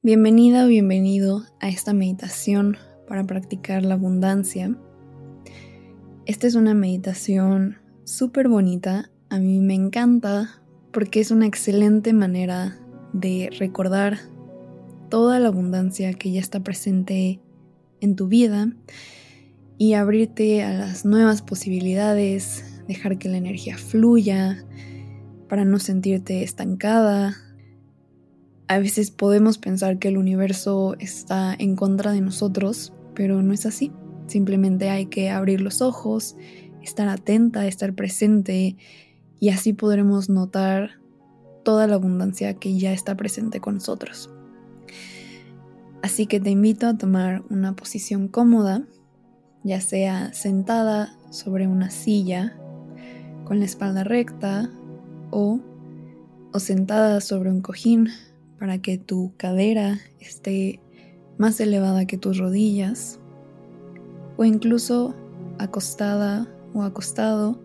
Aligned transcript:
Bienvenida 0.00 0.64
o 0.64 0.68
bienvenido 0.68 1.42
a 1.58 1.68
esta 1.68 1.92
meditación 1.92 2.76
para 3.08 3.24
practicar 3.24 3.82
la 3.82 3.94
abundancia. 3.94 4.76
Esta 6.24 6.46
es 6.46 6.54
una 6.54 6.72
meditación 6.72 7.78
súper 8.04 8.46
bonita, 8.46 9.10
a 9.28 9.40
mí 9.40 9.58
me 9.58 9.74
encanta 9.74 10.62
porque 10.92 11.18
es 11.18 11.32
una 11.32 11.46
excelente 11.46 12.12
manera 12.12 12.78
de 13.12 13.50
recordar 13.58 14.18
toda 15.10 15.40
la 15.40 15.48
abundancia 15.48 16.14
que 16.14 16.30
ya 16.30 16.38
está 16.38 16.60
presente 16.60 17.40
en 18.00 18.14
tu 18.14 18.28
vida 18.28 18.72
y 19.78 19.94
abrirte 19.94 20.62
a 20.62 20.74
las 20.74 21.04
nuevas 21.04 21.42
posibilidades, 21.42 22.82
dejar 22.86 23.18
que 23.18 23.28
la 23.28 23.38
energía 23.38 23.76
fluya 23.76 24.64
para 25.48 25.64
no 25.64 25.80
sentirte 25.80 26.44
estancada, 26.44 27.47
a 28.68 28.78
veces 28.78 29.10
podemos 29.10 29.56
pensar 29.56 29.98
que 29.98 30.08
el 30.08 30.18
universo 30.18 30.94
está 30.98 31.54
en 31.58 31.74
contra 31.74 32.12
de 32.12 32.20
nosotros, 32.20 32.92
pero 33.14 33.42
no 33.42 33.54
es 33.54 33.64
así. 33.64 33.90
Simplemente 34.26 34.90
hay 34.90 35.06
que 35.06 35.30
abrir 35.30 35.62
los 35.62 35.80
ojos, 35.80 36.36
estar 36.82 37.08
atenta, 37.08 37.66
estar 37.66 37.94
presente 37.94 38.76
y 39.40 39.48
así 39.48 39.72
podremos 39.72 40.28
notar 40.28 41.00
toda 41.64 41.86
la 41.86 41.94
abundancia 41.94 42.54
que 42.54 42.78
ya 42.78 42.92
está 42.92 43.16
presente 43.16 43.60
con 43.60 43.74
nosotros. 43.74 44.30
Así 46.02 46.26
que 46.26 46.38
te 46.38 46.50
invito 46.50 46.86
a 46.86 46.96
tomar 46.96 47.42
una 47.48 47.74
posición 47.74 48.28
cómoda, 48.28 48.86
ya 49.64 49.80
sea 49.80 50.32
sentada 50.34 51.16
sobre 51.30 51.66
una 51.66 51.90
silla 51.90 52.56
con 53.44 53.60
la 53.60 53.64
espalda 53.64 54.04
recta 54.04 54.70
o, 55.30 55.60
sentada 56.58 57.20
sobre 57.20 57.50
un 57.50 57.60
cojín 57.60 58.08
para 58.58 58.78
que 58.78 58.98
tu 58.98 59.32
cadera 59.36 59.98
esté 60.20 60.80
más 61.38 61.60
elevada 61.60 62.06
que 62.06 62.18
tus 62.18 62.38
rodillas 62.38 63.20
o 64.36 64.44
incluso 64.44 65.14
acostada 65.58 66.48
o 66.74 66.82
acostado. 66.82 67.62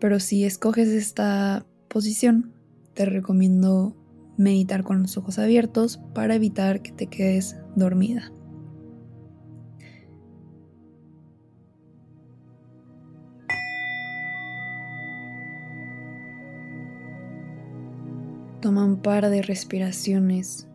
Pero 0.00 0.20
si 0.20 0.44
escoges 0.44 0.88
esta 0.88 1.66
posición, 1.88 2.52
te 2.94 3.04
recomiendo 3.04 3.96
meditar 4.36 4.84
con 4.84 5.02
los 5.02 5.16
ojos 5.16 5.38
abiertos 5.38 6.00
para 6.14 6.36
evitar 6.36 6.82
que 6.82 6.92
te 6.92 7.06
quedes 7.06 7.56
dormida. 7.74 8.32
Toma 18.68 18.84
un 18.84 18.98
par 19.00 19.30
de 19.30 19.40
respiraciones 19.40 20.68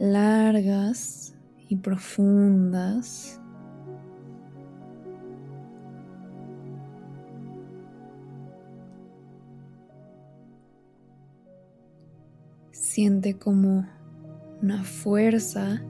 largas 0.00 1.36
y 1.68 1.76
profundas. 1.76 3.40
Siente 12.72 13.38
como 13.38 13.86
una 14.60 14.82
fuerza 14.82 15.84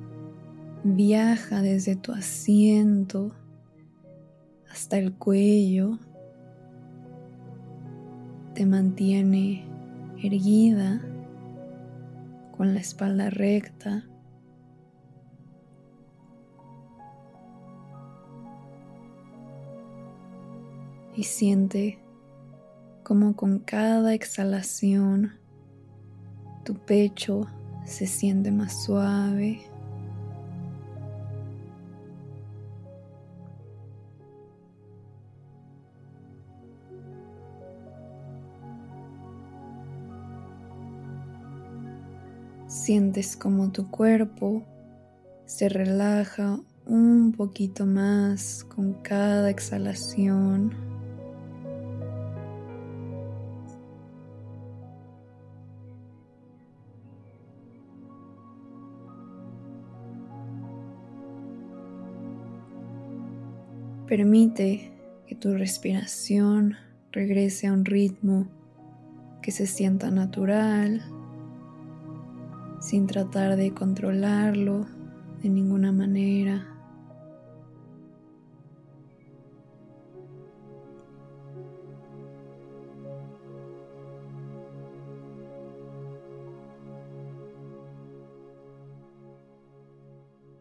viaja 0.84 1.62
desde 1.62 1.97
tu 1.97 2.12
asiento 2.12 3.32
hasta 4.70 4.98
el 4.98 5.14
cuello, 5.14 5.98
te 8.52 8.66
mantiene 8.66 9.64
erguida 10.22 11.00
con 12.61 12.75
la 12.75 12.80
espalda 12.80 13.30
recta. 13.30 14.06
Y 21.16 21.22
siente 21.22 21.99
como 23.03 23.34
con 23.34 23.60
cada 23.60 24.12
exhalación 24.12 25.41
tu 26.62 26.75
pecho 26.75 27.47
se 27.87 28.06
siente 28.06 28.53
más 28.53 28.84
suave. 28.84 29.69
Sientes 42.90 43.36
como 43.36 43.70
tu 43.70 43.88
cuerpo 43.88 44.64
se 45.46 45.68
relaja 45.68 46.58
un 46.86 47.30
poquito 47.30 47.86
más 47.86 48.64
con 48.64 48.94
cada 48.94 49.48
exhalación. 49.48 50.74
Permite 64.08 64.90
que 65.28 65.36
tu 65.36 65.54
respiración 65.54 66.74
regrese 67.12 67.68
a 67.68 67.72
un 67.72 67.84
ritmo 67.84 68.48
que 69.42 69.52
se 69.52 69.68
sienta 69.68 70.10
natural 70.10 71.00
sin 72.90 73.06
tratar 73.06 73.54
de 73.54 73.72
controlarlo 73.72 74.84
de 75.40 75.48
ninguna 75.48 75.92
manera. 75.92 76.66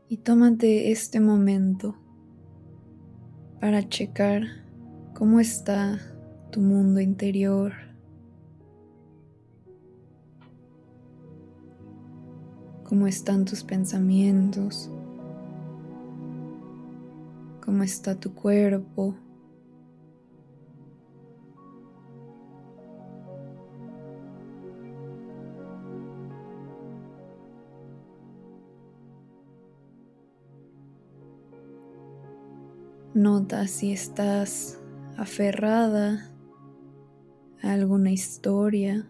Y 0.08 0.18
tómate 0.18 0.92
este 0.92 1.20
momento 1.20 1.96
para 3.60 3.90
checar 3.90 4.44
cómo 5.16 5.40
está 5.40 5.98
tu 6.52 6.62
mundo 6.62 7.00
interior. 7.00 7.89
Cómo 13.00 13.08
están 13.08 13.46
tus 13.46 13.64
pensamientos, 13.64 14.92
cómo 17.64 17.84
está 17.84 18.20
tu 18.20 18.34
cuerpo. 18.34 19.16
Nota 33.14 33.66
si 33.68 33.94
estás 33.94 34.78
aferrada 35.16 36.30
a 37.64 37.72
alguna 37.72 38.12
historia 38.12 39.08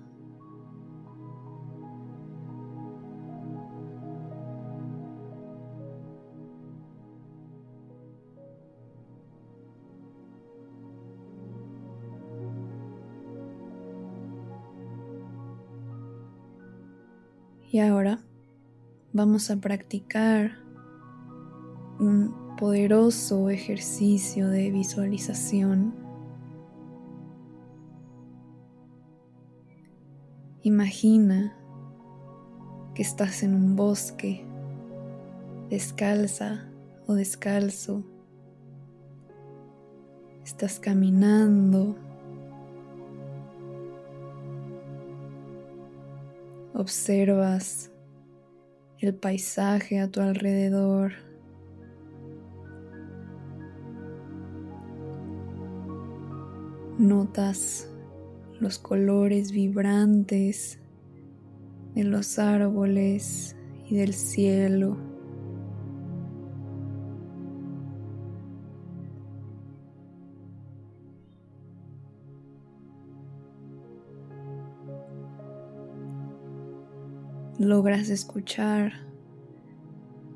Y 17.71 17.77
ahora 17.81 18.19
vamos 19.13 19.51
a 19.51 19.57
practicar 19.57 20.57
un 21.99 22.55
poderoso 22.57 23.51
ejercicio 23.51 24.49
de 24.49 24.71
visualización. 24.71 25.93
Imagina 30.63 31.55
que 32.95 33.03
estás 33.03 33.43
en 33.43 33.53
un 33.53 33.75
bosque, 33.75 34.43
descalza 35.69 36.71
o 37.05 37.13
descalzo. 37.13 38.03
Estás 40.43 40.79
caminando 40.79 41.95
Observas 46.79 47.91
el 48.99 49.13
paisaje 49.13 49.99
a 49.99 50.09
tu 50.09 50.21
alrededor. 50.21 51.11
Notas 56.97 57.91
los 58.61 58.79
colores 58.79 59.51
vibrantes 59.51 60.79
de 61.95 62.05
los 62.05 62.39
árboles 62.39 63.57
y 63.89 63.97
del 63.97 64.13
cielo. 64.13 65.08
Logras 77.69 78.09
escuchar 78.09 78.93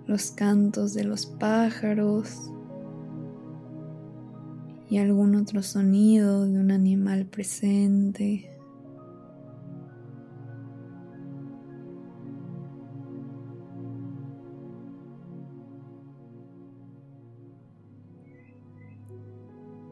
los 0.05 0.29
cantos 0.29 0.93
de 0.93 1.03
los 1.03 1.25
pájaros 1.25 2.51
y 4.87 4.99
algún 4.99 5.33
otro 5.33 5.63
sonido 5.63 6.45
de 6.45 6.59
un 6.59 6.69
animal 6.69 7.25
presente. 7.25 8.51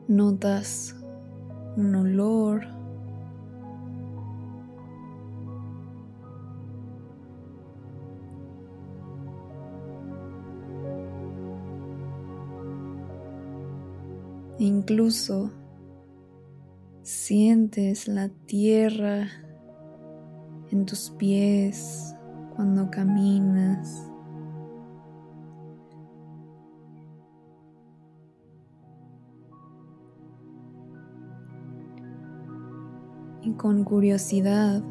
Notas 0.07 0.95
un 1.75 1.95
olor. 1.95 2.80
Incluso 14.61 15.49
sientes 17.01 18.07
la 18.07 18.29
tierra 18.29 19.27
en 20.69 20.85
tus 20.85 21.09
pies 21.17 22.13
cuando 22.55 22.91
caminas. 22.91 24.07
Y 33.41 33.53
con 33.53 33.83
curiosidad 33.83 34.83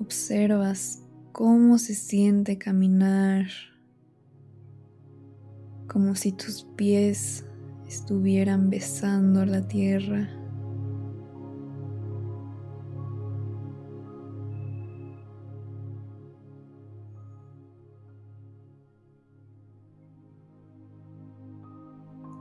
observas 0.00 1.04
cómo 1.30 1.78
se 1.78 1.94
siente 1.94 2.58
caminar, 2.58 3.46
como 5.86 6.16
si 6.16 6.32
tus 6.32 6.64
pies 6.74 7.44
estuvieran 7.90 8.70
besando 8.70 9.44
la 9.44 9.66
tierra. 9.66 10.28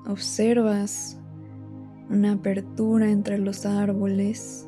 Observas 0.07 1.17
una 2.11 2.33
apertura 2.33 3.09
entre 3.09 3.39
los 3.39 3.65
árboles 3.65 4.67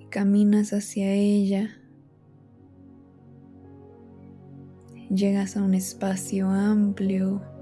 y 0.00 0.06
caminas 0.06 0.72
hacia 0.72 1.12
ella. 1.12 1.68
Llegas 5.10 5.58
a 5.58 5.62
un 5.62 5.74
espacio 5.74 6.48
amplio 6.48 7.57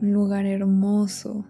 un 0.00 0.12
lugar 0.12 0.46
hermoso. 0.46 1.44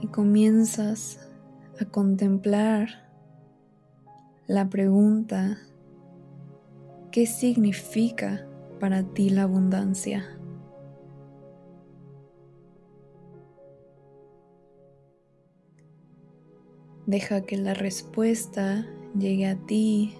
Y 0.00 0.08
comienzas 0.08 1.28
a 1.80 1.84
contemplar 1.84 2.88
la 4.46 4.68
pregunta, 4.68 5.58
¿qué 7.10 7.26
significa 7.26 8.46
para 8.78 9.02
ti 9.02 9.30
la 9.30 9.42
abundancia? 9.42 10.24
Deja 17.06 17.42
que 17.42 17.56
la 17.56 17.72
respuesta 17.72 18.84
llegue 19.18 19.46
a 19.46 19.56
ti 19.56 20.14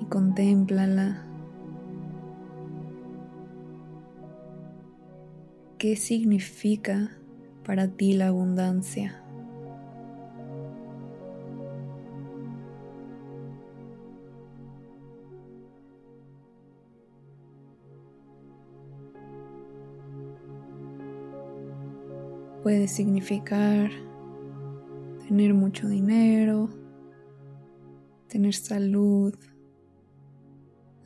y 0.00 0.04
contémplala. 0.06 1.24
¿Qué 5.78 5.96
significa 5.96 7.10
para 7.64 7.88
ti 7.88 8.14
la 8.14 8.28
abundancia? 8.28 9.20
Puede 22.62 22.88
significar 22.88 23.90
tener 25.28 25.52
mucho 25.52 25.86
dinero, 25.86 26.70
tener 28.34 28.54
salud, 28.54 29.32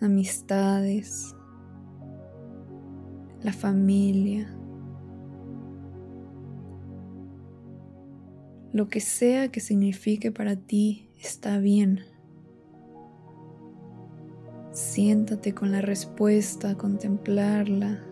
amistades, 0.01 1.37
la 3.43 3.53
familia, 3.53 4.49
lo 8.73 8.89
que 8.89 9.01
sea 9.01 9.49
que 9.49 9.61
signifique 9.61 10.33
para 10.33 10.57
ti 10.57 11.11
está 11.21 11.59
bien. 11.59 12.01
Siéntate 14.73 15.53
con 15.53 15.71
la 15.71 15.83
respuesta, 15.83 16.79
a 16.79 18.08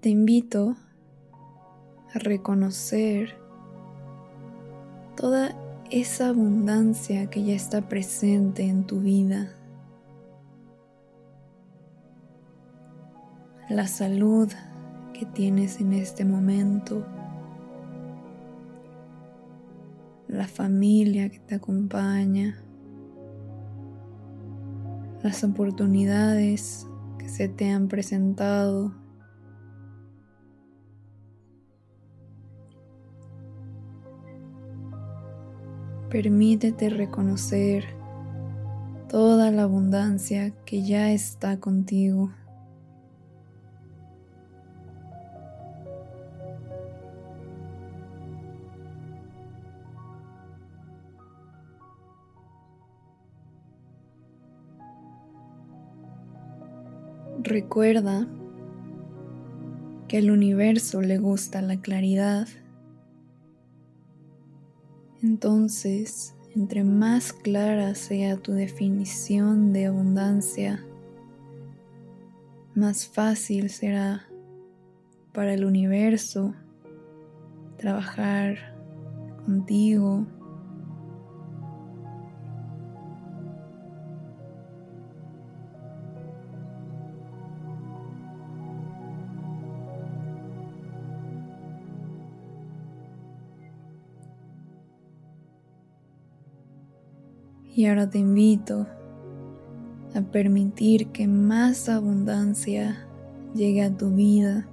te 0.00 0.10
invito 0.10 0.76
a 2.14 2.18
reconocer 2.18 3.36
toda 5.16 5.56
esa 5.90 6.28
abundancia 6.28 7.30
que 7.30 7.44
ya 7.44 7.54
está 7.54 7.88
presente 7.88 8.64
en 8.64 8.84
tu 8.84 9.00
vida. 9.00 9.54
La 13.68 13.86
salud 13.86 14.48
que 15.12 15.26
tienes 15.26 15.80
en 15.80 15.92
este 15.92 16.24
momento. 16.24 17.04
La 20.28 20.46
familia 20.46 21.30
que 21.30 21.38
te 21.38 21.54
acompaña. 21.54 22.58
Las 25.22 25.42
oportunidades 25.42 26.86
que 27.18 27.28
se 27.28 27.48
te 27.48 27.70
han 27.70 27.88
presentado 27.88 29.05
Permítete 36.16 36.88
reconocer 36.88 37.84
toda 39.10 39.50
la 39.50 39.64
abundancia 39.64 40.50
que 40.64 40.82
ya 40.82 41.12
está 41.12 41.60
contigo. 41.60 42.30
Recuerda 57.42 58.26
que 60.08 60.16
al 60.16 60.30
universo 60.30 61.02
le 61.02 61.18
gusta 61.18 61.60
la 61.60 61.76
claridad 61.76 62.48
entonces, 65.36 66.34
entre 66.54 66.82
más 66.82 67.34
clara 67.34 67.94
sea 67.94 68.38
tu 68.38 68.52
definición 68.52 69.70
de 69.74 69.84
abundancia, 69.84 70.82
más 72.74 73.06
fácil 73.06 73.68
será 73.68 74.26
para 75.34 75.52
el 75.52 75.66
universo 75.66 76.54
trabajar 77.76 78.74
contigo. 79.44 80.26
Y 97.76 97.84
ahora 97.84 98.08
te 98.08 98.18
invito 98.18 98.86
a 100.14 100.22
permitir 100.22 101.08
que 101.08 101.28
más 101.28 101.90
abundancia 101.90 103.06
llegue 103.54 103.82
a 103.82 103.94
tu 103.94 104.12
vida. 104.12 104.66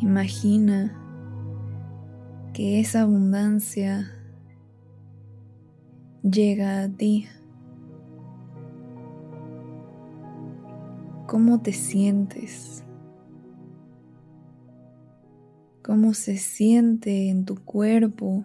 Imagina 0.00 0.96
que 2.54 2.78
esa 2.78 3.02
abundancia 3.02 4.12
llega 6.22 6.84
a 6.84 6.88
ti. 6.88 7.26
¿Cómo 11.26 11.60
te 11.60 11.72
sientes? 11.72 12.85
¿Cómo 15.86 16.14
se 16.14 16.36
siente 16.36 17.28
en 17.28 17.44
tu 17.44 17.54
cuerpo 17.64 18.44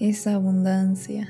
esa 0.00 0.32
abundancia? 0.32 1.28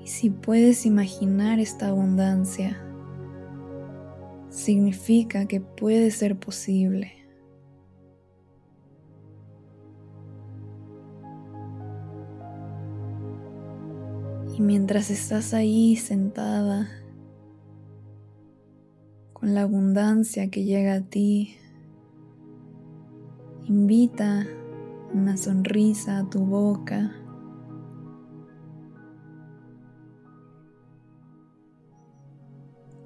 Y 0.00 0.06
si 0.06 0.30
puedes 0.30 0.86
imaginar 0.86 1.58
esta 1.58 1.88
abundancia, 1.88 2.80
significa 4.62 5.46
que 5.46 5.60
puede 5.60 6.10
ser 6.10 6.38
posible. 6.38 7.12
Y 14.56 14.60
mientras 14.60 15.10
estás 15.10 15.54
ahí 15.54 15.96
sentada, 15.96 16.88
con 19.32 19.54
la 19.54 19.62
abundancia 19.62 20.48
que 20.50 20.64
llega 20.64 20.94
a 20.94 21.00
ti, 21.00 21.56
invita 23.64 24.46
una 25.12 25.36
sonrisa 25.36 26.18
a 26.18 26.30
tu 26.30 26.44
boca. 26.46 27.12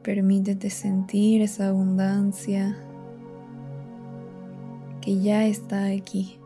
Permítete 0.07 0.71
sentir 0.71 1.43
esa 1.43 1.67
abundancia 1.67 2.79
que 5.01 5.21
ya 5.21 5.47
está 5.47 5.87
aquí. 5.87 6.39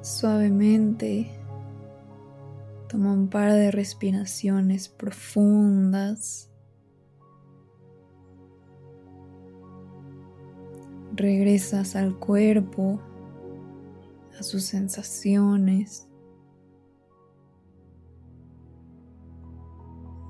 Suavemente 0.00 1.30
toma 2.88 3.12
un 3.12 3.28
par 3.28 3.52
de 3.52 3.70
respiraciones 3.70 4.88
profundas. 4.88 6.50
Regresas 11.14 11.94
al 11.94 12.18
cuerpo 12.18 13.00
sus 14.42 14.64
sensaciones. 14.64 16.08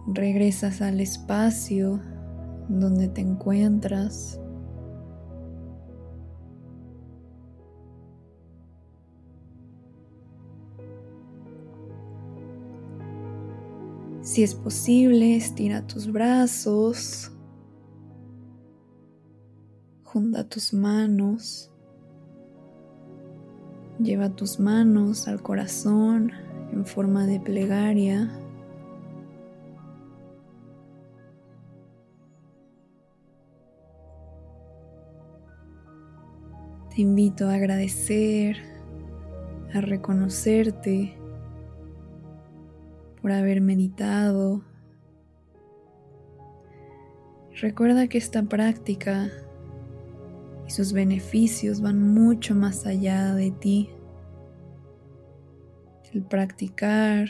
Regresas 0.07 0.83
al 0.83 1.01
espacio 1.01 2.01
donde 2.69 3.09
te 3.09 3.21
encuentras. 3.21 4.39
Si 14.23 14.43
es 14.43 14.55
posible, 14.55 15.37
estira 15.37 15.87
tus 15.87 16.11
brazos, 16.11 17.33
junta 20.05 20.49
tus 20.49 20.73
manos. 20.73 21.72
Lleva 24.03 24.31
tus 24.31 24.59
manos 24.59 25.29
al 25.29 25.41
corazón 25.43 26.33
en 26.73 26.85
forma 26.85 27.25
de 27.25 27.39
plegaria. 27.39 28.29
Te 36.93 37.01
invito 37.01 37.49
a 37.49 37.55
agradecer, 37.55 38.57
a 39.73 39.81
reconocerte 39.81 41.17
por 43.21 43.31
haber 43.31 43.61
meditado. 43.61 44.63
Recuerda 47.61 48.09
que 48.09 48.19
esta 48.19 48.43
práctica 48.43 49.31
sus 50.73 50.95
beneficios 50.95 51.83
van 51.83 52.15
mucho 52.15 52.55
más 52.55 52.87
allá 52.87 53.35
de 53.35 53.51
ti. 53.51 53.91
El 56.15 56.23
practicar 56.23 57.29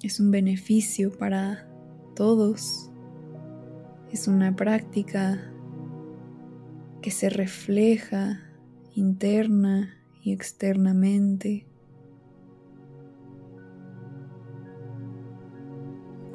es 0.00 0.20
un 0.20 0.30
beneficio 0.30 1.10
para 1.10 1.68
todos. 2.14 2.92
Es 4.12 4.28
una 4.28 4.54
práctica 4.54 5.52
que 7.02 7.10
se 7.10 7.28
refleja 7.28 8.40
interna 8.94 9.96
y 10.22 10.32
externamente. 10.32 11.66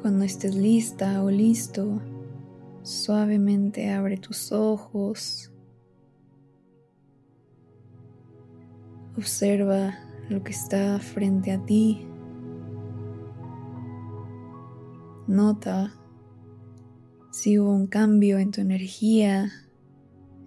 Cuando 0.02 0.26
estés 0.26 0.54
lista 0.54 1.22
o 1.22 1.30
listo, 1.30 2.02
Suavemente 2.84 3.90
abre 3.90 4.18
tus 4.18 4.52
ojos. 4.52 5.50
Observa 9.16 9.98
lo 10.28 10.44
que 10.44 10.52
está 10.52 10.98
frente 10.98 11.50
a 11.50 11.64
ti. 11.64 12.06
Nota 15.26 15.94
si 17.30 17.58
hubo 17.58 17.72
un 17.72 17.86
cambio 17.86 18.38
en 18.38 18.50
tu 18.50 18.60
energía, 18.60 19.50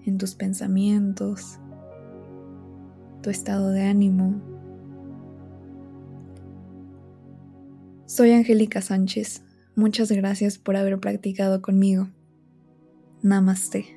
en 0.05 0.19
tus 0.19 0.35
pensamientos, 0.35 1.57
tu 3.23 3.31
estado 3.31 3.71
de 3.71 3.81
ánimo. 3.81 4.39
Soy 8.05 8.31
Angélica 8.31 8.83
Sánchez. 8.83 9.41
Muchas 9.75 10.11
gracias 10.11 10.59
por 10.59 10.75
haber 10.75 10.99
practicado 10.99 11.63
conmigo. 11.63 12.09
Namaste. 13.23 13.96